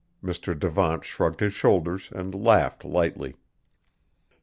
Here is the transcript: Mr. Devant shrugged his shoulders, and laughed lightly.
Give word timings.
Mr. 0.23 0.57
Devant 0.59 1.05
shrugged 1.05 1.41
his 1.41 1.53
shoulders, 1.53 2.09
and 2.11 2.33
laughed 2.33 2.83
lightly. 2.83 3.35